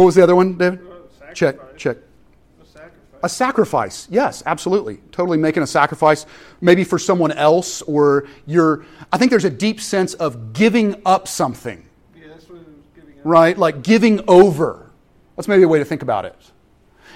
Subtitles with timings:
[0.00, 0.80] What was the other one, David?
[0.80, 1.98] Uh, Check, check.
[2.58, 3.20] A sacrifice.
[3.22, 4.08] A sacrifice.
[4.10, 4.96] Yes, absolutely.
[5.12, 6.24] Totally making a sacrifice,
[6.62, 8.86] maybe for someone else, or you're.
[9.12, 11.86] I think there's a deep sense of giving up something,
[12.16, 13.20] Yeah, that's what it was giving up.
[13.24, 13.58] right?
[13.58, 14.90] Like giving over.
[15.36, 16.34] That's maybe a way to think about it.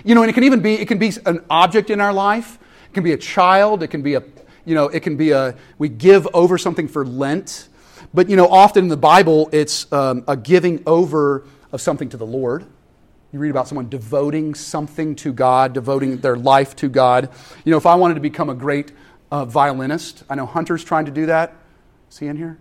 [0.04, 2.58] You know, and it can even be it can be an object in our life.
[2.90, 3.82] It can be a child.
[3.82, 4.22] It can be a
[4.66, 7.66] you know it can be a we give over something for Lent,
[8.12, 12.18] but you know often in the Bible it's um, a giving over of something to
[12.18, 12.66] the Lord.
[13.34, 17.30] You read about someone devoting something to God, devoting their life to God.
[17.64, 18.92] You know, if I wanted to become a great
[19.32, 21.52] uh, violinist, I know Hunter's trying to do that.
[22.08, 22.58] Is he in here?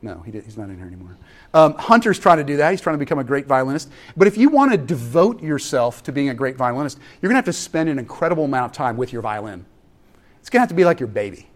[0.00, 1.18] No, he he's not in here anymore.
[1.52, 2.70] Um, Hunter's trying to do that.
[2.70, 3.90] He's trying to become a great violinist.
[4.16, 7.46] But if you want to devote yourself to being a great violinist, you're going to
[7.46, 9.66] have to spend an incredible amount of time with your violin.
[10.40, 11.46] It's going to have to be like your baby.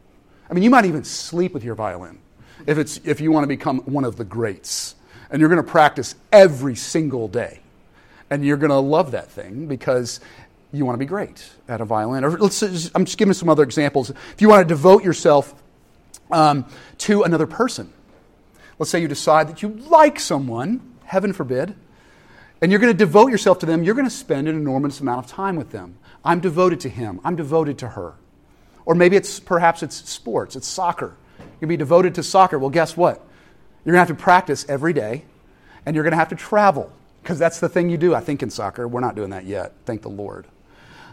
[0.51, 2.19] I mean, you might even sleep with your violin
[2.67, 4.97] if, it's, if you want to become one of the greats.
[5.31, 7.60] And you're going to practice every single day.
[8.31, 10.21] And you're going to love that thing because
[10.73, 12.25] you want to be great at a violin.
[12.25, 14.11] Or let's, just- I'm just giving some other examples.
[14.11, 15.55] If you want to devote yourself
[16.31, 16.65] um,
[16.99, 17.93] to another person,
[18.79, 21.75] let's say you decide that you like someone, heaven forbid,
[22.63, 25.25] and you're going to devote yourself to them, you're going to spend an enormous amount
[25.25, 25.97] of time with them.
[26.25, 28.15] I'm devoted to him, I'm devoted to her.
[28.85, 31.17] Or maybe it's perhaps it's sports, it's soccer.
[31.61, 32.59] To be devoted to soccer.
[32.59, 33.17] Well, guess what?
[33.85, 35.25] You're going to have to practice every day,
[35.85, 38.43] and you're going to have to travel, because that's the thing you do, I think,
[38.43, 38.89] in soccer.
[38.89, 40.47] We're not doing that yet, thank the Lord.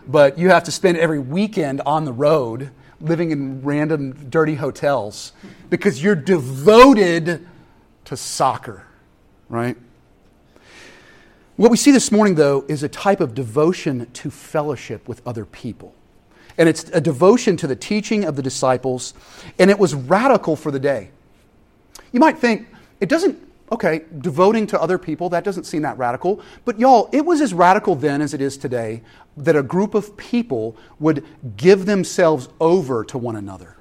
[0.07, 5.33] But you have to spend every weekend on the road living in random dirty hotels
[5.69, 7.45] because you're devoted
[8.05, 8.85] to soccer,
[9.49, 9.77] right?
[11.57, 15.43] What we see this morning, though, is a type of devotion to fellowship with other
[15.43, 15.93] people.
[16.57, 19.13] And it's a devotion to the teaching of the disciples,
[19.59, 21.09] and it was radical for the day.
[22.11, 22.67] You might think,
[22.99, 26.41] it doesn't, okay, devoting to other people, that doesn't seem that radical.
[26.65, 29.01] But y'all, it was as radical then as it is today
[29.35, 31.25] that a group of people would
[31.57, 33.77] give themselves over to one another.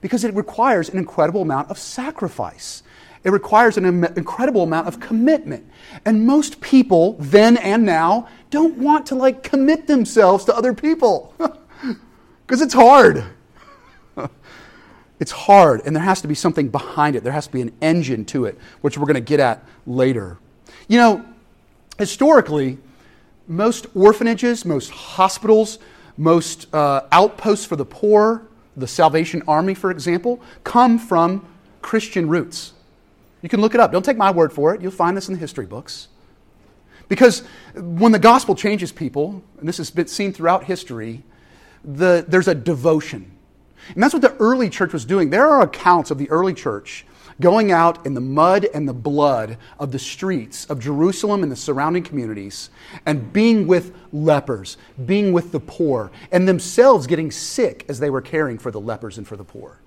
[0.00, 2.82] Because it requires an incredible amount of sacrifice.
[3.24, 5.68] It requires an im- incredible amount of commitment.
[6.04, 11.34] And most people, then and now, don't want to like commit themselves to other people.
[12.48, 13.22] Because it's hard.
[15.20, 17.24] It's hard, and there has to be something behind it.
[17.24, 20.38] There has to be an engine to it, which we're going to get at later.
[20.86, 21.24] You know,
[21.98, 22.78] historically,
[23.48, 25.78] most orphanages, most hospitals,
[26.16, 28.46] most uh, outposts for the poor,
[28.76, 31.46] the Salvation Army, for example, come from
[31.82, 32.74] Christian roots.
[33.42, 33.92] You can look it up.
[33.92, 34.80] Don't take my word for it.
[34.80, 36.08] You'll find this in the history books.
[37.08, 37.42] Because
[37.74, 41.22] when the gospel changes people, and this has been seen throughout history,
[41.84, 43.30] the, there's a devotion.
[43.94, 45.30] And that's what the early church was doing.
[45.30, 47.06] There are accounts of the early church
[47.40, 51.56] going out in the mud and the blood of the streets of Jerusalem and the
[51.56, 52.70] surrounding communities
[53.06, 58.20] and being with lepers, being with the poor, and themselves getting sick as they were
[58.20, 59.78] caring for the lepers and for the poor.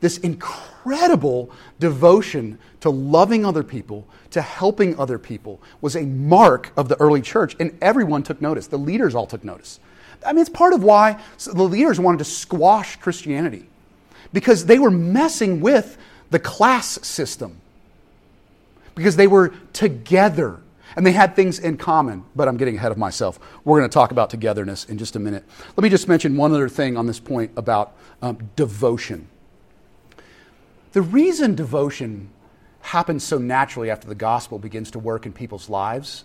[0.00, 6.88] This incredible devotion to loving other people, to helping other people, was a mark of
[6.88, 8.66] the early church, and everyone took notice.
[8.66, 9.78] The leaders all took notice.
[10.24, 13.66] I mean, it's part of why the leaders wanted to squash Christianity
[14.32, 15.96] because they were messing with
[16.30, 17.60] the class system
[18.94, 20.60] because they were together
[20.96, 22.24] and they had things in common.
[22.34, 23.38] But I'm getting ahead of myself.
[23.64, 25.44] We're going to talk about togetherness in just a minute.
[25.76, 29.28] Let me just mention one other thing on this point about um, devotion.
[30.92, 32.30] The reason devotion
[32.82, 36.24] happens so naturally after the gospel begins to work in people's lives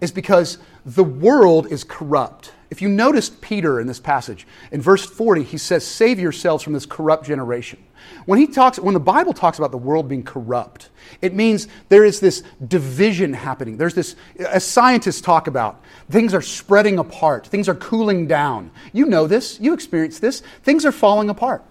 [0.00, 2.52] is because the world is corrupt.
[2.68, 6.72] If you noticed Peter in this passage, in verse 40, he says, Save yourselves from
[6.72, 7.78] this corrupt generation.
[8.24, 10.90] When he talks, when the Bible talks about the world being corrupt,
[11.22, 13.76] it means there is this division happening.
[13.76, 18.72] There's this, as scientists talk about, things are spreading apart, things are cooling down.
[18.92, 21.62] You know this, you experience this, things are falling apart.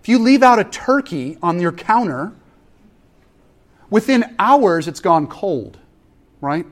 [0.00, 2.32] If you leave out a turkey on your counter,
[3.90, 5.78] within hours it's gone cold,
[6.40, 6.66] right?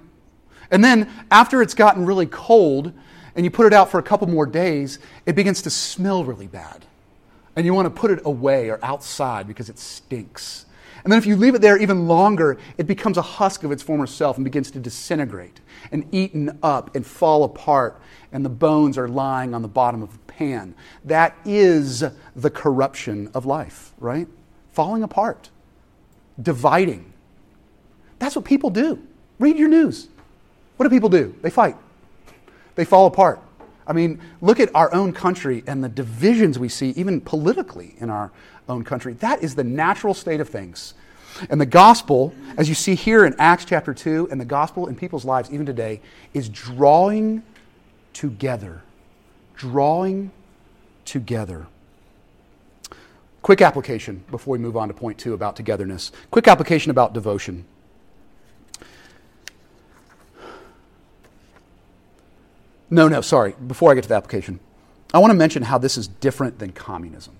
[0.70, 2.92] And then after it's gotten really cold
[3.34, 6.47] and you put it out for a couple more days, it begins to smell really
[6.47, 6.84] bad.
[7.56, 10.66] And you want to put it away or outside because it stinks.
[11.03, 13.83] And then if you leave it there even longer, it becomes a husk of its
[13.83, 15.60] former self and begins to disintegrate
[15.91, 18.00] and eaten up and fall apart,
[18.33, 20.74] and the bones are lying on the bottom of the pan.
[21.04, 22.04] That is
[22.36, 24.28] the corruption of life, right?
[24.72, 25.48] Falling apart,
[26.41, 27.12] dividing.
[28.18, 29.00] That's what people do.
[29.39, 30.09] Read your news.
[30.80, 31.34] What do people do?
[31.42, 31.77] They fight,
[32.74, 33.38] they fall apart.
[33.86, 38.09] I mean, look at our own country and the divisions we see, even politically, in
[38.09, 38.32] our
[38.66, 39.12] own country.
[39.12, 40.94] That is the natural state of things.
[41.50, 44.97] And the gospel, as you see here in Acts chapter 2, and the gospel in
[44.97, 46.00] people's lives even today,
[46.32, 47.42] is drawing
[48.15, 48.80] together.
[49.56, 50.30] Drawing
[51.04, 51.66] together.
[53.42, 56.10] Quick application before we move on to point two about togetherness.
[56.30, 57.66] Quick application about devotion.
[62.91, 63.54] No, no, sorry.
[63.66, 64.59] Before I get to the application,
[65.15, 67.34] I want to mention how this is different than communism.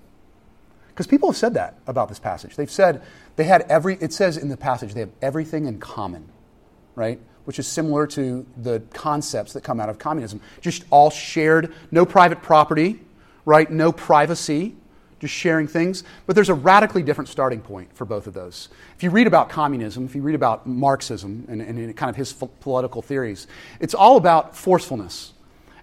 [0.89, 2.55] Because people have said that about this passage.
[2.55, 3.01] They've said
[3.35, 6.29] they had every, it says in the passage, they have everything in common,
[6.95, 7.19] right?
[7.45, 10.41] Which is similar to the concepts that come out of communism.
[10.61, 12.99] Just all shared, no private property,
[13.45, 13.69] right?
[13.71, 14.75] No privacy,
[15.19, 16.03] just sharing things.
[16.25, 18.69] But there's a radically different starting point for both of those.
[18.95, 22.33] If you read about communism, if you read about Marxism and, and kind of his
[22.33, 23.47] political theories,
[23.79, 25.33] it's all about forcefulness.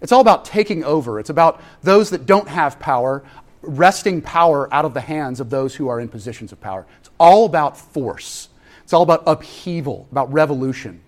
[0.01, 1.19] It's all about taking over.
[1.19, 3.25] It's about those that don't have power
[3.63, 6.87] wresting power out of the hands of those who are in positions of power.
[7.01, 8.49] It's all about force,
[8.83, 11.03] it's all about upheaval, about revolution.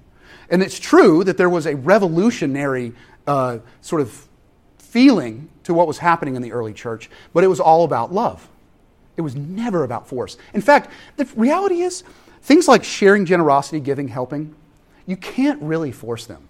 [0.50, 2.92] And it's true that there was a revolutionary
[3.26, 4.26] uh, sort of
[4.78, 8.48] feeling to what was happening in the early church, but it was all about love.
[9.16, 10.36] It was never about force.
[10.52, 12.02] In fact, the reality is,
[12.42, 14.56] things like sharing generosity, giving, helping,
[15.06, 16.48] you can't really force them.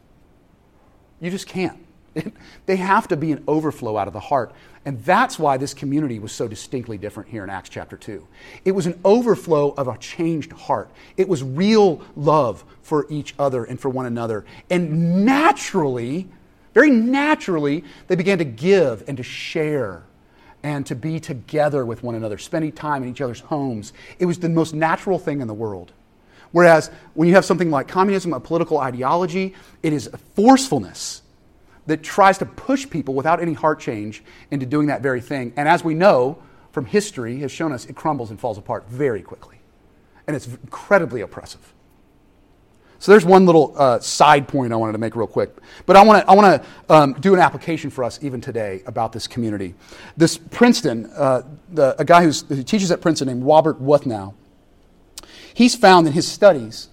[1.20, 1.84] You just can't.
[2.66, 4.52] they have to be an overflow out of the heart.
[4.84, 8.26] And that's why this community was so distinctly different here in Acts chapter 2.
[8.64, 13.64] It was an overflow of a changed heart, it was real love for each other
[13.64, 14.44] and for one another.
[14.70, 16.28] And naturally,
[16.74, 20.02] very naturally, they began to give and to share
[20.62, 23.92] and to be together with one another, spending time in each other's homes.
[24.18, 25.92] It was the most natural thing in the world.
[26.52, 31.22] Whereas when you have something like communism, a political ideology, it is forcefulness
[31.90, 34.22] that tries to push people without any heart change
[34.52, 35.52] into doing that very thing.
[35.56, 36.38] And as we know
[36.70, 39.56] from history, has shown us it crumbles and falls apart very quickly.
[40.28, 41.74] And it's incredibly oppressive.
[43.00, 45.50] So there's one little uh, side point I wanted to make real quick.
[45.84, 49.12] But I want to I wanna, um, do an application for us even today about
[49.12, 49.74] this community.
[50.16, 54.34] This Princeton, uh, the, a guy who teaches at Princeton named Robert Wuthnow,
[55.54, 56.88] he's found in his studies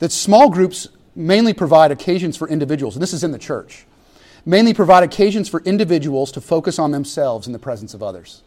[0.00, 3.86] that small groups mainly provide occasions for individuals, and this is in the church,
[4.44, 8.42] mainly provide occasions for individuals to focus on themselves in the presence of others.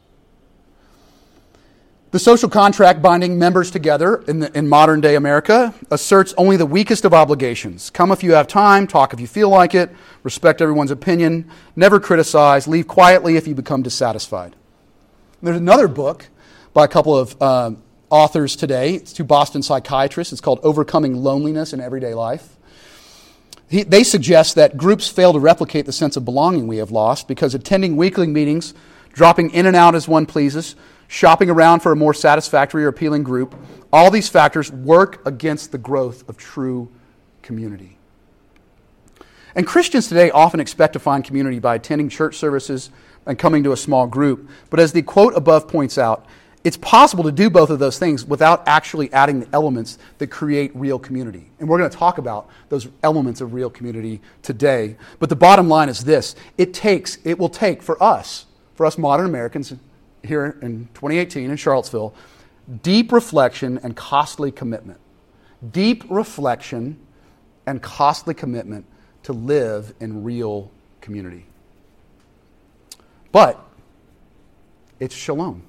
[2.11, 6.65] The social contract binding members together in, the, in, modern day America asserts only the
[6.65, 7.89] weakest of obligations.
[7.89, 12.00] Come if you have time, talk if you feel like it, respect everyone's opinion, never
[12.00, 14.55] criticize, leave quietly if you become dissatisfied.
[15.41, 16.27] There's another book
[16.73, 17.71] by a couple of uh,
[18.09, 18.95] authors today.
[18.95, 20.31] It's two Boston psychiatrists.
[20.31, 22.56] It's called Overcoming Loneliness in Everyday Life.
[23.69, 27.27] He, they suggest that groups fail to replicate the sense of belonging we have lost
[27.27, 28.73] because attending weekly meetings,
[29.11, 30.75] dropping in and out as one pleases,
[31.07, 33.55] shopping around for a more satisfactory or appealing group,
[33.91, 36.89] all these factors work against the growth of true
[37.41, 37.97] community.
[39.55, 42.91] And Christians today often expect to find community by attending church services
[43.25, 44.49] and coming to a small group.
[44.69, 46.25] But as the quote above points out,
[46.67, 50.75] it's possible to do both of those things without actually adding the elements that create
[50.75, 51.49] real community.
[51.61, 54.97] And we're going to talk about those elements of real community today.
[55.19, 58.97] But the bottom line is this it takes, it will take for us, for us
[58.97, 59.73] modern Americans
[60.25, 62.13] here in 2018 in Charlottesville,
[62.83, 64.99] deep reflection and costly commitment.
[65.71, 66.99] Deep reflection
[67.65, 68.85] and costly commitment
[69.23, 70.69] to live in real
[71.00, 71.45] community.
[73.31, 73.57] But
[75.00, 75.63] it's shalom.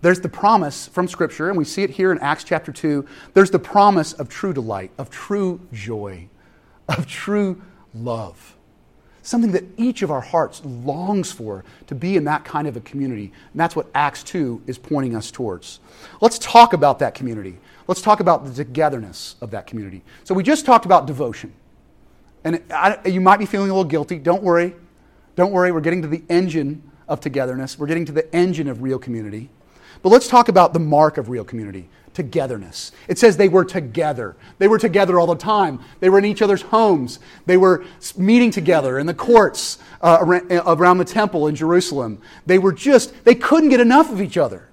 [0.00, 3.06] There's the promise from Scripture, and we see it here in Acts chapter 2.
[3.34, 6.28] There's the promise of true delight, of true joy,
[6.88, 7.60] of true
[7.94, 8.56] love.
[9.22, 12.80] Something that each of our hearts longs for to be in that kind of a
[12.80, 13.32] community.
[13.52, 15.80] And that's what Acts 2 is pointing us towards.
[16.20, 17.58] Let's talk about that community.
[17.88, 20.02] Let's talk about the togetherness of that community.
[20.24, 21.52] So, we just talked about devotion.
[22.44, 24.18] And I, you might be feeling a little guilty.
[24.18, 24.74] Don't worry.
[25.34, 25.72] Don't worry.
[25.72, 29.48] We're getting to the engine of togetherness, we're getting to the engine of real community.
[30.02, 31.88] But let's talk about the mark of real community
[32.18, 32.90] togetherness.
[33.06, 34.34] It says they were together.
[34.58, 35.78] They were together all the time.
[36.00, 37.20] They were in each other's homes.
[37.46, 37.84] They were
[38.16, 40.18] meeting together in the courts uh,
[40.66, 42.20] around the temple in Jerusalem.
[42.44, 44.68] They were just, they couldn't get enough of each other.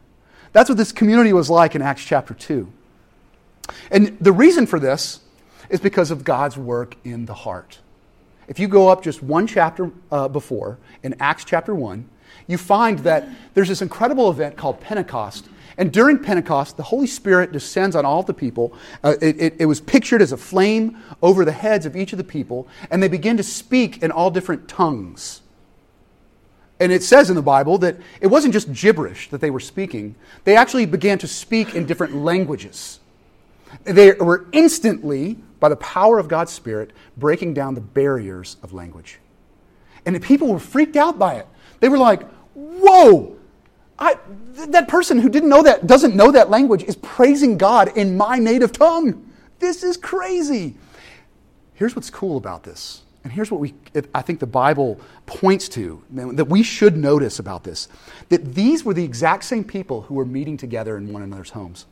[0.53, 2.67] That's what this community was like in Acts chapter 2.
[3.91, 5.19] And the reason for this
[5.69, 7.77] is because of God's work in the heart.
[8.47, 12.09] If you go up just one chapter uh, before, in Acts chapter 1,
[12.47, 15.47] you find that there's this incredible event called Pentecost.
[15.77, 18.73] And during Pentecost, the Holy Spirit descends on all the people.
[19.03, 22.17] Uh, it, it, it was pictured as a flame over the heads of each of
[22.17, 25.41] the people, and they begin to speak in all different tongues.
[26.79, 30.15] And it says in the Bible that it wasn't just gibberish that they were speaking,
[30.43, 32.99] they actually began to speak in different languages.
[33.83, 39.19] They were instantly, by the power of God's Spirit, breaking down the barriers of language.
[40.05, 41.47] And the people were freaked out by it.
[41.85, 42.23] They were like,
[42.55, 43.37] whoa,
[43.99, 44.17] I,
[44.69, 48.39] that person who didn't know that, doesn't know that language, is praising God in my
[48.39, 49.31] native tongue.
[49.59, 50.77] This is crazy.
[51.75, 53.03] Here's what's cool about this.
[53.23, 53.75] And here's what we,
[54.15, 57.87] I think the Bible points to that we should notice about this
[58.29, 61.85] that these were the exact same people who were meeting together in one another's homes.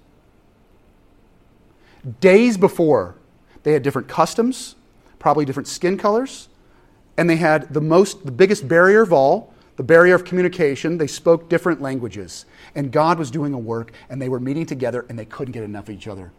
[2.20, 3.14] Days before,
[3.62, 4.74] they had different customs,
[5.20, 6.50] probably different skin colors,
[7.16, 10.98] and they had the most, the biggest barrier of all, the barrier of communication.
[10.98, 12.46] They spoke different languages.
[12.76, 15.64] And God was doing a work, and they were meeting together, and they couldn't get
[15.64, 16.32] enough of each other.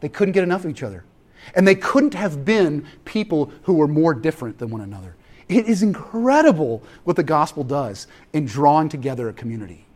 [0.00, 1.04] They couldn't get enough of each other.
[1.54, 5.16] And they couldn't have been people who were more different than one another.
[5.48, 9.86] It is incredible what the gospel does in drawing together a community.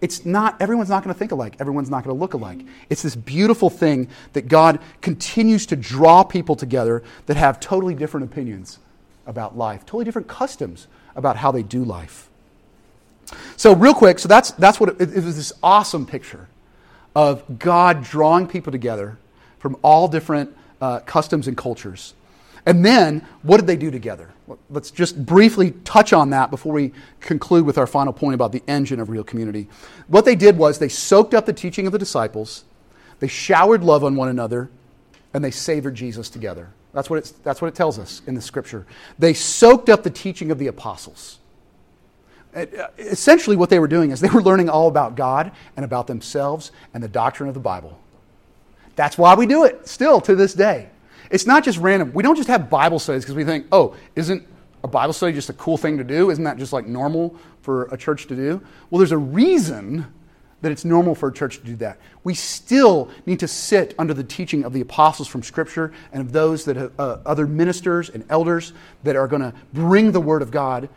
[0.00, 2.60] It's not, everyone's not going to think alike, everyone's not going to look alike.
[2.90, 8.24] It's this beautiful thing that God continues to draw people together that have totally different
[8.30, 8.78] opinions
[9.26, 12.28] about life, totally different customs about how they do life.
[13.56, 16.48] So, real quick, so that's, that's what it, it was this awesome picture
[17.14, 19.18] of God drawing people together
[19.58, 22.14] from all different uh, customs and cultures.
[22.66, 24.30] And then, what did they do together?
[24.70, 28.62] Let's just briefly touch on that before we conclude with our final point about the
[28.66, 29.68] engine of real community.
[30.08, 32.64] What they did was they soaked up the teaching of the disciples,
[33.20, 34.70] they showered love on one another,
[35.32, 36.70] and they savored Jesus together.
[36.92, 38.86] That's what, that's what it tells us in the scripture.
[39.18, 41.38] They soaked up the teaching of the apostles.
[42.54, 42.66] Uh,
[42.98, 46.70] essentially, what they were doing is they were learning all about God and about themselves
[46.92, 47.98] and the doctrine of the Bible.
[48.96, 50.88] That's why we do it still to this day.
[51.30, 52.12] It's not just random.
[52.12, 54.46] We don't just have Bible studies because we think, oh, isn't
[54.84, 56.30] a Bible study just a cool thing to do?
[56.30, 58.60] Isn't that just like normal for a church to do?
[58.90, 60.06] Well, there's a reason
[60.60, 61.98] that it's normal for a church to do that.
[62.22, 66.32] We still need to sit under the teaching of the apostles from Scripture and of
[66.32, 70.40] those that have, uh, other ministers and elders that are going to bring the Word
[70.40, 70.88] of God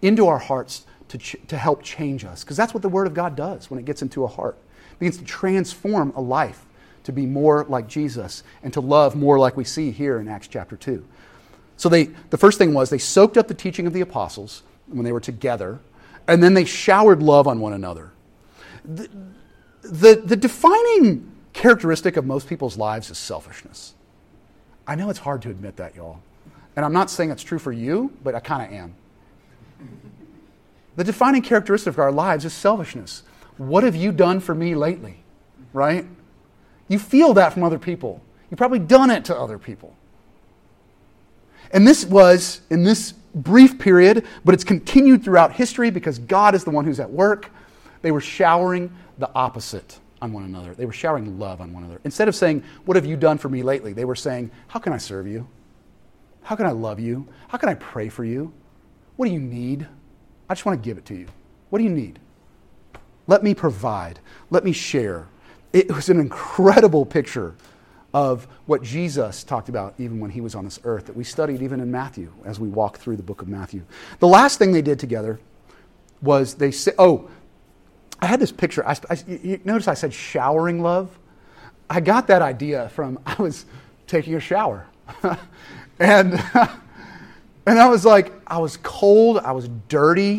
[0.00, 2.42] into our hearts to, ch- to help change us.
[2.42, 4.56] Because that's what the Word of God does when it gets into a heart.
[4.92, 6.64] It begins to transform a life
[7.04, 10.48] to be more like Jesus and to love more like we see here in Acts
[10.48, 11.04] chapter 2.
[11.76, 15.04] So they, the first thing was they soaked up the teaching of the apostles when
[15.04, 15.80] they were together,
[16.26, 18.12] and then they showered love on one another.
[18.82, 19.10] The,
[19.82, 23.92] the, the defining characteristic of most people's lives is selfishness.
[24.86, 26.20] I know it's hard to admit that, y'all.
[26.74, 28.94] And I'm not saying it's true for you, but I kind of am.
[30.96, 33.22] The defining characteristic of our lives is selfishness.
[33.56, 35.22] What have you done for me lately?
[35.72, 36.06] Right?
[36.88, 38.20] You feel that from other people.
[38.50, 39.96] You've probably done it to other people.
[41.72, 46.64] And this was in this brief period, but it's continued throughout history because God is
[46.64, 47.50] the one who's at work.
[48.02, 50.74] They were showering the opposite on one another.
[50.74, 52.00] They were showering love on one another.
[52.04, 53.92] Instead of saying, What have you done for me lately?
[53.92, 55.48] They were saying, How can I serve you?
[56.42, 57.26] How can I love you?
[57.48, 58.52] How can I pray for you?
[59.16, 59.86] What do you need?
[60.52, 61.28] I just want to give it to you.
[61.70, 62.18] What do you need?
[63.26, 64.18] Let me provide.
[64.50, 65.26] Let me share
[65.72, 67.54] it was an incredible picture
[68.12, 71.62] of what Jesus talked about even when he was on this earth that we studied
[71.62, 73.82] even in Matthew as we walk through the book of Matthew.
[74.18, 75.40] The last thing they did together
[76.20, 77.30] was they said, Oh,
[78.20, 78.86] I had this picture.
[78.86, 81.18] I, I, notice I said showering love?
[81.88, 83.64] I got that idea from I was
[84.06, 84.86] taking a shower.
[85.98, 86.34] and,
[87.66, 90.34] and I was like, I was cold, I was dirty,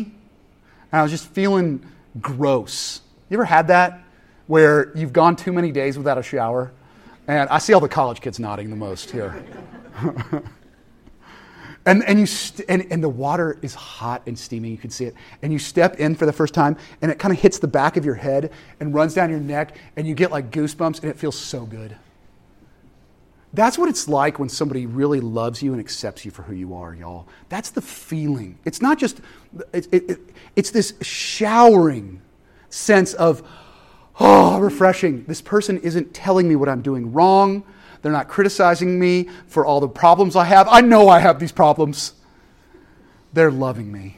[0.92, 1.84] and I was just feeling
[2.20, 3.00] gross.
[3.30, 4.04] You ever had that?
[4.46, 6.72] where you've gone too many days without a shower.
[7.26, 9.42] And I see all the college kids nodding the most here.
[11.86, 15.06] and, and, you st- and, and the water is hot and steaming, you can see
[15.06, 15.14] it.
[15.40, 17.96] And you step in for the first time, and it kind of hits the back
[17.96, 21.18] of your head and runs down your neck, and you get like goosebumps, and it
[21.18, 21.96] feels so good.
[23.54, 26.74] That's what it's like when somebody really loves you and accepts you for who you
[26.74, 27.28] are, y'all.
[27.48, 28.58] That's the feeling.
[28.64, 29.20] It's not just,
[29.72, 30.20] it, it, it,
[30.56, 32.20] it's this showering
[32.68, 33.48] sense of,
[34.18, 35.24] oh, refreshing.
[35.24, 37.62] This person isn't telling me what I'm doing wrong.
[38.02, 40.66] They're not criticizing me for all the problems I have.
[40.68, 42.14] I know I have these problems.
[43.32, 44.16] They're loving me.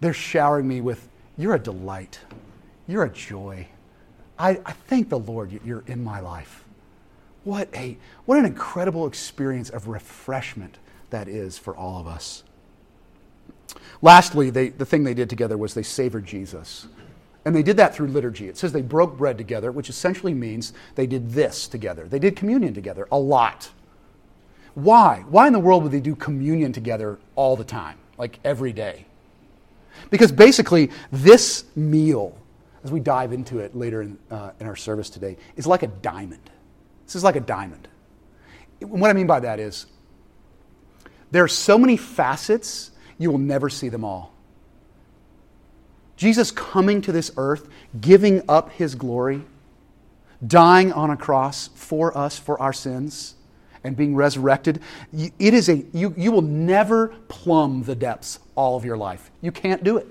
[0.00, 2.20] They're showering me with, You're a delight.
[2.86, 3.66] You're a joy.
[4.38, 6.63] I, I thank the Lord you're in my life.
[7.44, 10.78] What, a, what an incredible experience of refreshment
[11.10, 12.42] that is for all of us.
[14.02, 16.86] Lastly, they, the thing they did together was they savored Jesus.
[17.44, 18.48] And they did that through liturgy.
[18.48, 22.06] It says they broke bread together, which essentially means they did this together.
[22.08, 23.70] They did communion together a lot.
[24.74, 25.24] Why?
[25.28, 29.06] Why in the world would they do communion together all the time, like every day?
[30.10, 32.36] Because basically, this meal,
[32.82, 35.86] as we dive into it later in, uh, in our service today, is like a
[35.86, 36.50] diamond.
[37.04, 37.88] This is like a diamond.
[38.80, 39.86] What I mean by that is
[41.30, 44.32] there are so many facets, you will never see them all.
[46.16, 47.68] Jesus coming to this earth,
[48.00, 49.42] giving up his glory,
[50.46, 53.34] dying on a cross for us, for our sins,
[53.82, 54.80] and being resurrected,
[55.12, 59.30] it is a, you, you will never plumb the depths all of your life.
[59.42, 60.06] You can't do it.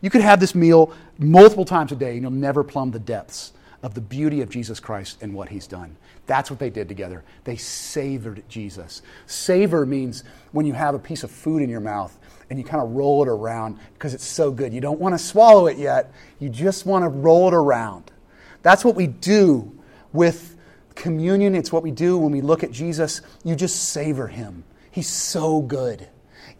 [0.00, 3.52] You could have this meal multiple times a day and you'll never plumb the depths
[3.82, 5.96] of the beauty of Jesus Christ and what he's done.
[6.26, 7.22] That's what they did together.
[7.44, 9.02] They savored Jesus.
[9.26, 12.16] Savor means when you have a piece of food in your mouth
[12.48, 14.72] and you kind of roll it around because it's so good.
[14.72, 18.10] You don't want to swallow it yet, you just want to roll it around.
[18.62, 19.78] That's what we do
[20.12, 20.56] with
[20.94, 21.54] communion.
[21.54, 23.20] It's what we do when we look at Jesus.
[23.44, 24.64] You just savor him.
[24.90, 26.08] He's so good.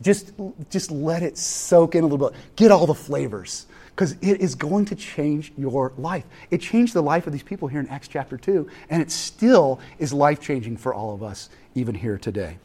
[0.02, 0.32] Just,
[0.70, 2.38] just let it soak in a little bit.
[2.56, 6.24] Get all the flavors because it is going to change your life.
[6.50, 9.78] It changed the life of these people here in Acts chapter 2, and it still
[9.98, 12.58] is life changing for all of us, even here today.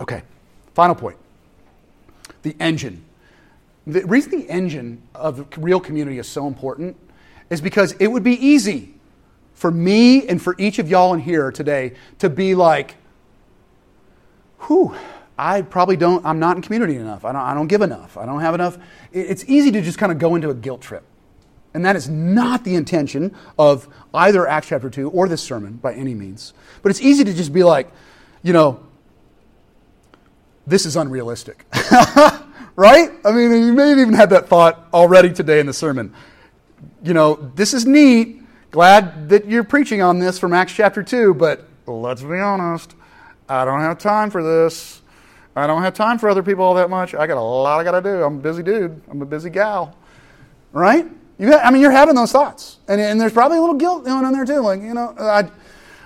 [0.00, 0.22] Okay,
[0.74, 1.18] final point
[2.42, 3.04] the engine.
[3.86, 6.96] The reason the engine of real community is so important
[7.50, 8.94] is because it would be easy
[9.54, 12.96] for me and for each of y'all in here today to be like,
[14.66, 14.94] whew,
[15.38, 17.24] I probably don't, I'm not in community enough.
[17.24, 18.16] I don't, I don't give enough.
[18.16, 18.78] I don't have enough.
[19.12, 21.04] It's easy to just kind of go into a guilt trip.
[21.74, 25.94] And that is not the intention of either Acts chapter 2 or this sermon by
[25.94, 26.52] any means.
[26.82, 27.90] But it's easy to just be like,
[28.42, 28.80] you know,
[30.66, 31.64] this is unrealistic.
[32.76, 33.10] right?
[33.24, 36.14] I mean, you may have even had that thought already today in the sermon.
[37.02, 38.42] You know, this is neat.
[38.70, 42.94] Glad that you're preaching on this from Acts chapter 2, but let's be honest,
[43.48, 45.01] I don't have time for this.
[45.54, 47.14] I don't have time for other people all that much.
[47.14, 48.22] I got a lot I got to do.
[48.22, 49.00] I'm a busy dude.
[49.10, 49.96] I'm a busy gal.
[50.72, 51.06] Right?
[51.38, 52.78] You, I mean, you're having those thoughts.
[52.88, 54.60] And, and there's probably a little guilt going on there too.
[54.60, 55.50] Like, you know, I,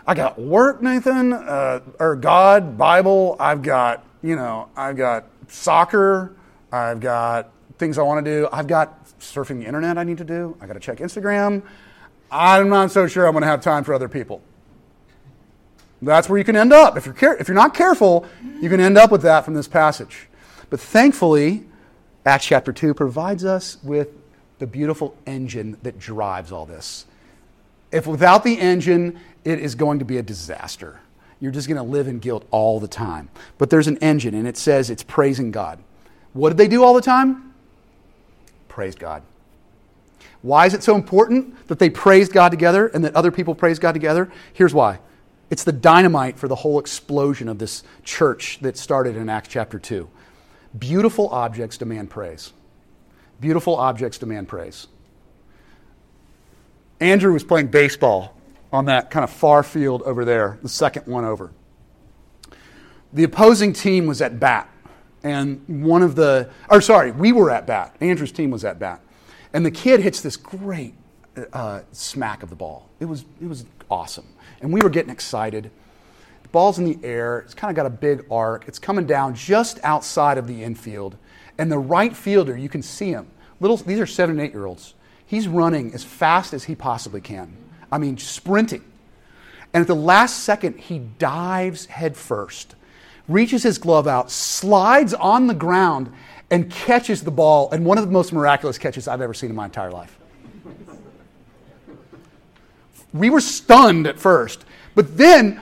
[0.06, 3.36] I got work, Nathan, uh, or God, Bible.
[3.38, 6.34] I've got you know, I've got soccer,
[6.72, 10.24] I've got things I want to do, I've got surfing the internet I need to
[10.24, 11.62] do, I got to check Instagram.
[12.30, 14.42] I'm not so sure I'm going to have time for other people.
[16.06, 16.96] That's where you can end up.
[16.96, 18.26] If you're, care- if you're not careful,
[18.60, 20.28] you can end up with that from this passage.
[20.70, 21.64] But thankfully,
[22.24, 24.08] Acts chapter 2 provides us with
[24.58, 27.06] the beautiful engine that drives all this.
[27.92, 31.00] If without the engine, it is going to be a disaster
[31.40, 33.28] you're just going to live in guilt all the time.
[33.58, 35.78] But there's an engine, and it says it's praising God.
[36.32, 37.54] What did they do all the time?
[38.68, 39.22] Praise God.
[40.42, 43.78] Why is it so important that they praised God together and that other people praise
[43.78, 44.30] God together?
[44.52, 44.98] Here's why
[45.50, 49.78] it's the dynamite for the whole explosion of this church that started in Acts chapter
[49.78, 50.08] 2.
[50.78, 52.52] Beautiful objects demand praise.
[53.40, 54.88] Beautiful objects demand praise.
[57.00, 58.34] Andrew was playing baseball
[58.72, 61.52] on that kind of far field over there, the second one over.
[63.12, 64.68] The opposing team was at bat,
[65.22, 67.96] and one of the, or sorry, we were at bat.
[68.00, 69.00] Andrew's team was at bat.
[69.52, 70.94] And the kid hits this great
[71.52, 72.88] uh, smack of the ball.
[73.00, 74.26] It was, it was awesome.
[74.60, 75.70] And we were getting excited.
[76.42, 78.68] The ball's in the air, it's kind of got a big arc.
[78.68, 81.16] It's coming down just outside of the infield.
[81.58, 83.28] And the right fielder, you can see him.
[83.60, 84.94] Little, these are seven and eight year olds.
[85.26, 87.56] He's running as fast as he possibly can
[87.90, 88.84] I mean, sprinting.
[89.72, 92.74] And at the last second, he dives headfirst,
[93.28, 96.12] reaches his glove out, slides on the ground,
[96.50, 97.70] and catches the ball.
[97.70, 100.18] And one of the most miraculous catches I've ever seen in my entire life.
[103.18, 105.60] We were stunned at first, but then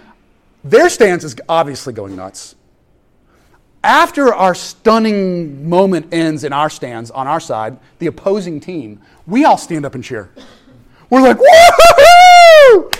[0.63, 2.55] their stance is obviously going nuts.
[3.83, 9.45] After our stunning moment ends in our stands on our side, the opposing team, we
[9.45, 10.31] all stand up and cheer.
[11.11, 12.91] We're like, woo!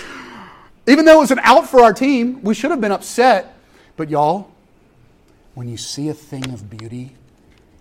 [0.87, 3.57] Even though it was an out for our team, we should have been upset.
[3.97, 4.51] But y'all,
[5.55, 7.15] when you see a thing of beauty,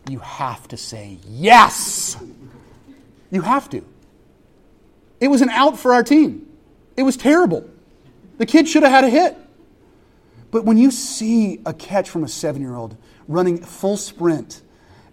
[0.09, 2.17] you have to say yes.
[3.31, 3.85] You have to.
[5.21, 6.44] It was an out for our team.
[6.97, 7.69] It was terrible.
[8.39, 9.37] The kid should have had a hit.
[10.51, 14.63] But when you see a catch from a seven year old running full sprint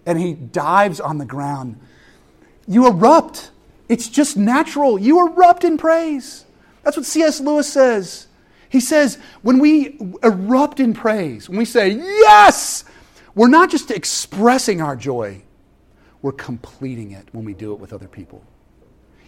[0.06, 1.80] and he dives on the ground,
[2.66, 3.50] you erupt.
[3.88, 4.98] It's just natural.
[4.98, 6.44] You erupt in praise.
[6.82, 7.40] That's what C.S.
[7.40, 8.28] Lewis says.
[8.68, 12.84] He says, when we erupt in praise, when we say, yes,
[13.34, 15.42] we're not just expressing our joy,
[16.22, 18.42] we're completing it when we do it with other people.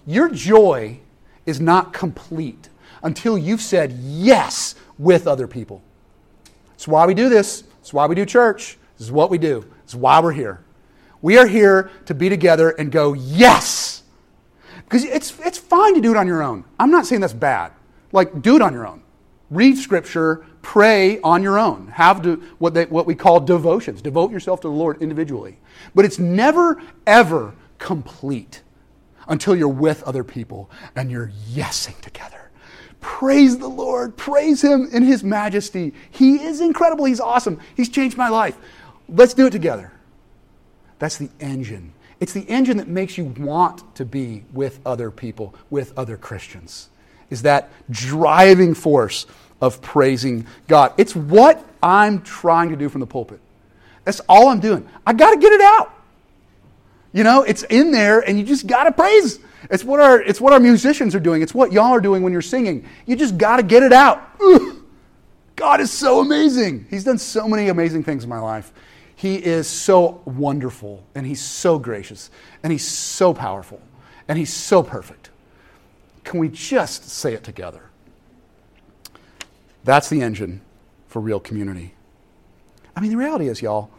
[0.06, 1.00] Your joy
[1.46, 2.68] is not complete
[3.02, 5.82] until you've said yes with other people.
[6.70, 7.62] That's why we do this.
[7.62, 8.78] That's why we do church.
[8.96, 9.64] This is what we do.
[9.86, 10.64] Is why we're here.
[11.20, 14.02] We are here to be together and go, yes,
[14.84, 16.64] because it's, it's fine to do it on your own.
[16.78, 17.72] I'm not saying that's bad.
[18.12, 19.02] Like, do it on your own.
[19.50, 21.88] Read scripture, pray on your own.
[21.88, 24.02] Have to, what, they, what we call devotions.
[24.02, 25.58] Devote yourself to the Lord individually.
[25.94, 28.62] But it's never, ever complete
[29.28, 32.50] until you're with other people and you're yesing together.
[33.00, 34.16] Praise the Lord.
[34.16, 35.92] Praise Him in His majesty.
[36.10, 37.04] He is incredible.
[37.04, 37.60] He's awesome.
[37.76, 38.56] He's changed my life.
[39.08, 39.92] Let's do it together.
[40.98, 41.92] That's the engine.
[42.20, 46.88] It's the engine that makes you want to be with other people, with other Christians.
[47.28, 49.26] Is that driving force
[49.60, 50.92] of praising God.
[50.98, 53.40] It's what I'm trying to do from the pulpit.
[54.04, 54.86] That's all I'm doing.
[55.06, 55.92] I got to get it out.
[57.14, 59.38] You know, it's in there and you just got to praise.
[59.70, 61.42] It's what our it's what our musicians are doing.
[61.42, 62.86] It's what y'all are doing when you're singing.
[63.06, 64.28] You just got to get it out.
[65.56, 66.86] God is so amazing.
[66.90, 68.72] He's done so many amazing things in my life.
[69.14, 72.30] He is so wonderful and he's so gracious
[72.64, 73.80] and he's so powerful
[74.26, 75.30] and he's so perfect.
[76.24, 77.90] Can we just say it together?
[79.84, 80.62] That's the engine
[81.06, 81.94] for real community.
[82.96, 83.90] I mean, the reality is, y'all,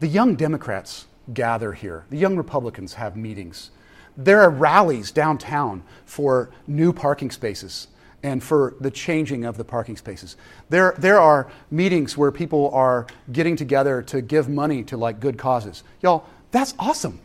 [0.00, 3.70] the young Democrats gather here, the young Republicans have meetings.
[4.16, 7.88] There are rallies downtown for new parking spaces
[8.22, 10.36] and for the changing of the parking spaces.
[10.68, 15.38] There, there are meetings where people are getting together to give money to like good
[15.38, 15.84] causes.
[16.02, 17.20] Y'all, that's awesome.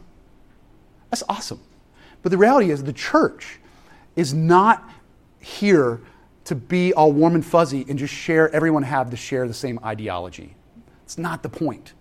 [1.10, 1.62] That's awesome.
[2.22, 3.60] But the reality is, the church
[4.16, 4.88] is not
[5.40, 6.00] here
[6.46, 9.80] to be all warm and fuzzy and just share, everyone have to share the same
[9.84, 10.56] ideology.
[11.04, 11.94] It's not the point.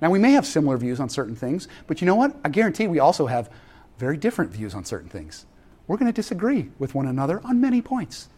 [0.00, 2.34] Now, we may have similar views on certain things, but you know what?
[2.44, 3.50] I guarantee we also have
[3.98, 5.44] very different views on certain things.
[5.86, 8.28] We're going to disagree with one another on many points.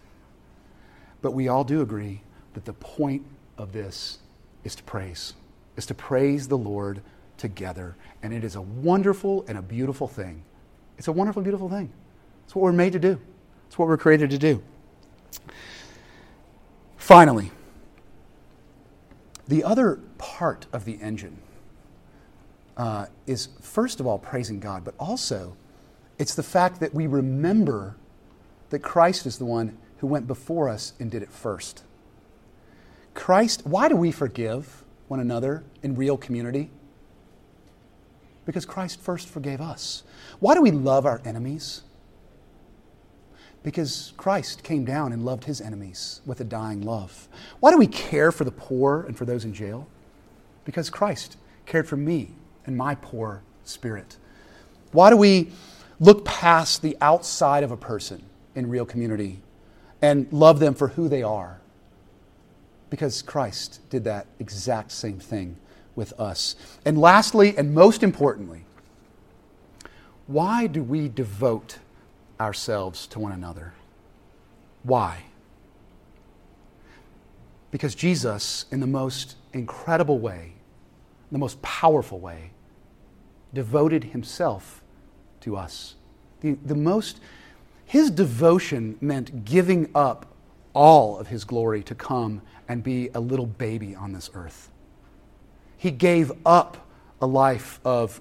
[1.20, 2.22] But we all do agree
[2.54, 3.24] that the point
[3.56, 4.18] of this
[4.64, 5.34] is to praise,
[5.76, 7.00] is to praise the Lord
[7.36, 7.96] together.
[8.22, 10.42] And it is a wonderful and a beautiful thing.
[10.98, 11.92] It's a wonderful, beautiful thing.
[12.44, 13.20] It's what we're made to do,
[13.68, 14.62] it's what we're created to do.
[16.96, 17.50] Finally,
[19.46, 21.38] the other part of the engine
[22.76, 25.56] uh, is, first of all, praising God, but also
[26.18, 27.96] it's the fact that we remember
[28.70, 31.84] that Christ is the one who went before us and did it first.
[33.14, 36.70] Christ, why do we forgive one another in real community?
[38.46, 40.02] Because Christ first forgave us.
[40.40, 41.82] Why do we love our enemies?
[43.62, 47.28] Because Christ came down and loved his enemies with a dying love.
[47.60, 49.86] Why do we care for the poor and for those in jail?
[50.64, 52.32] Because Christ cared for me
[52.66, 54.16] and my poor spirit.
[54.92, 55.50] Why do we
[56.00, 58.22] look past the outside of a person
[58.54, 59.40] in real community
[60.00, 61.60] and love them for who they are?
[62.90, 65.56] Because Christ did that exact same thing
[65.94, 66.56] with us.
[66.84, 68.64] And lastly, and most importantly,
[70.26, 71.78] why do we devote
[72.42, 73.72] ourselves to one another.
[74.82, 75.24] Why?
[77.70, 80.54] Because Jesus, in the most incredible way,
[81.32, 82.50] the most powerful way,
[83.52, 84.82] devoted himself
[85.40, 85.96] to us.
[86.40, 87.20] The, the most,
[87.84, 90.26] his devotion meant giving up
[90.74, 94.70] all of his glory to come and be a little baby on this earth.
[95.76, 96.86] He gave up
[97.20, 98.20] a life of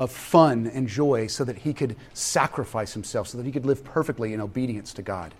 [0.00, 3.84] of fun and joy so that he could sacrifice himself, so that he could live
[3.84, 5.34] perfectly in obedience to God.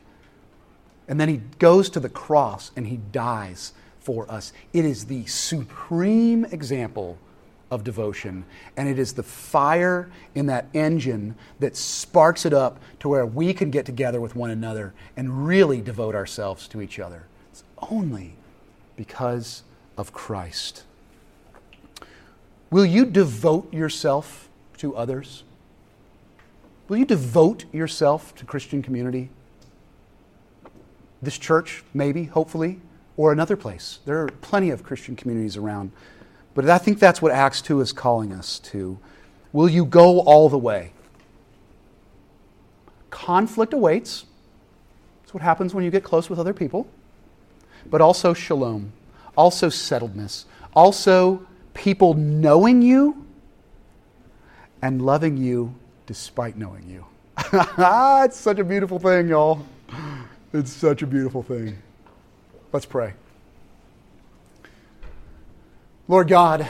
[1.09, 4.53] And then he goes to the cross and he dies for us.
[4.73, 7.19] It is the supreme example
[7.71, 8.45] of devotion,
[8.77, 13.55] and it is the fire in that engine that sparks it up to where we
[13.55, 17.27] can get together with one another and really devote ourselves to each other.
[17.53, 18.35] It's only
[18.97, 19.63] because
[19.97, 20.85] of Christ.
[22.71, 25.45] Will you devote yourself to others?
[26.89, 29.31] Will you devote yourself to Christian community?
[31.23, 32.81] This church, maybe, hopefully,
[33.17, 33.99] or another place.
[34.05, 35.93] There are plenty of Christian communities around.
[36.55, 38.99] But I think that's what Acts 2 is calling us to.
[39.53, 40.93] Will you go all the way?
[43.11, 44.25] Conflict awaits.
[45.23, 46.89] That's what happens when you get close with other people.
[47.87, 48.93] But also shalom,
[49.37, 50.45] also settledness,
[50.75, 53.27] also people knowing you
[54.83, 55.75] and loving you
[56.07, 57.05] despite knowing you.
[58.25, 59.65] it's such a beautiful thing, y'all.
[60.53, 61.79] It's such a beautiful thing.
[62.73, 63.15] Let's pray.
[66.07, 66.69] Lord God,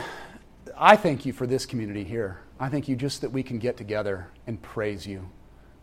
[0.75, 2.39] I thank you for this community here.
[2.59, 5.29] I thank you just that we can get together and praise you.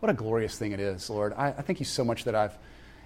[0.01, 1.33] What a glorious thing it is, Lord.
[1.37, 2.57] I, I thank you so much that I've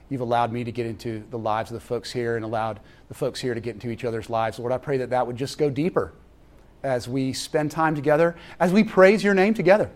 [0.10, 3.13] you've allowed me to get into the lives of the folks here and allowed the
[3.13, 4.58] folks here to get into each other's lives.
[4.58, 6.13] Lord, I pray that that would just go deeper
[6.82, 9.91] as we spend time together, as we praise your name together.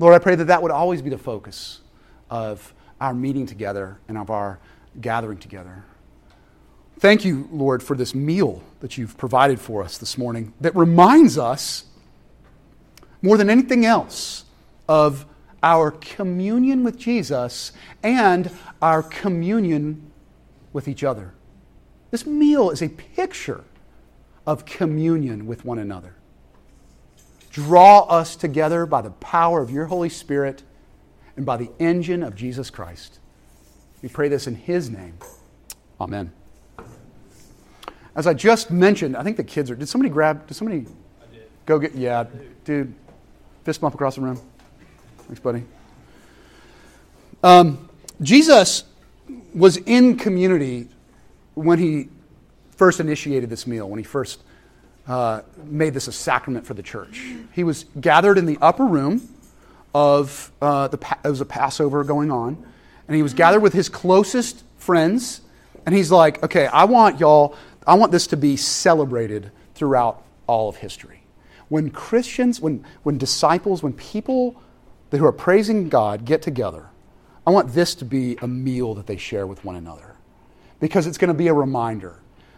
[0.00, 1.82] Lord, I pray that that would always be the focus
[2.30, 4.58] of our meeting together and of our
[5.00, 5.84] gathering together.
[6.98, 11.36] Thank you, Lord, for this meal that you've provided for us this morning that reminds
[11.36, 11.84] us,
[13.22, 14.44] more than anything else,
[14.88, 15.26] of
[15.62, 18.50] our communion with Jesus and
[18.80, 20.10] our communion
[20.72, 21.34] with each other.
[22.10, 23.64] This meal is a picture
[24.46, 26.14] of communion with one another.
[27.50, 30.62] Draw us together by the power of your Holy Spirit
[31.36, 33.18] and by the engine of Jesus Christ.
[34.02, 35.14] We pray this in His name.
[36.00, 36.32] Amen.
[38.14, 39.74] As I just mentioned, I think the kids are.
[39.74, 40.46] Did somebody grab?
[40.46, 40.80] Did somebody
[41.32, 41.46] did.
[41.64, 41.94] go get?
[41.94, 42.26] Yeah,
[42.64, 42.92] dude.
[43.64, 44.40] Fist bump across the room.
[45.18, 45.62] Thanks, buddy.
[47.42, 47.88] Um,
[48.20, 48.84] Jesus
[49.54, 50.88] was in community
[51.54, 52.08] when he
[52.76, 54.42] first initiated this meal, when he first
[55.06, 57.24] uh, made this a sacrament for the church.
[57.52, 59.28] He was gathered in the upper room
[59.94, 62.64] of uh, the, there was a Passover going on,
[63.06, 65.40] and he was gathered with his closest friends,
[65.86, 70.68] and he's like, okay, I want y'all, I want this to be celebrated throughout all
[70.68, 71.22] of history.
[71.68, 74.60] When Christians, when, when disciples, when people
[75.10, 76.86] who are praising God get together,
[77.46, 80.16] I want this to be a meal that they share with one another
[80.80, 82.16] because it's going to be a reminder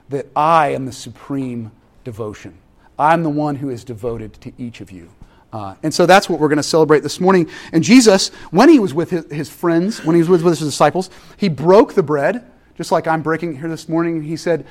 [0.08, 1.72] that I am the supreme
[2.04, 2.58] devotion.
[2.98, 5.10] I'm the one who is devoted to each of you.
[5.54, 7.48] Uh, and so that's what we're going to celebrate this morning.
[7.72, 11.10] And Jesus, when he was with his, his, friends, when he was with his disciples,
[11.36, 14.20] he broke the bread, just like I'm breaking here this morning.
[14.24, 14.66] He said,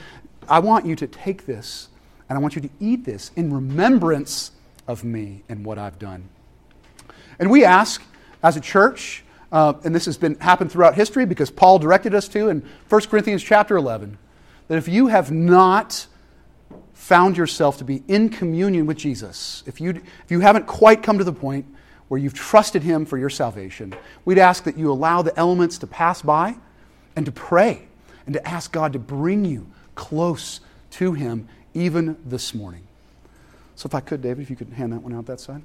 [0.49, 1.87] I want you to take this
[2.27, 4.51] and I want you to eat this in remembrance
[4.85, 6.27] of me and what I've done.
[7.39, 8.03] And we ask,
[8.43, 12.27] as a church, uh, and this has been happened throughout history because Paul directed us
[12.29, 14.17] to in 1 Corinthians chapter 11,
[14.67, 16.07] that if you have not
[16.93, 21.17] found yourself to be in communion with Jesus, if you, if you haven't quite come
[21.17, 21.65] to the point
[22.07, 25.87] where you've trusted Him for your salvation, we'd ask that you allow the elements to
[25.87, 26.55] pass by
[27.15, 27.87] and to pray
[28.25, 30.59] and to ask God to bring you close
[30.91, 32.87] to Him even this morning.
[33.75, 35.63] So, if I could, David, if you could hand that one out that side.